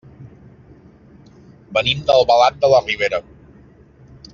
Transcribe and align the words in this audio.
Venim 1.79 2.03
d'Albalat 2.09 2.61
de 2.65 2.73
la 2.75 2.83
Ribera. 2.91 3.25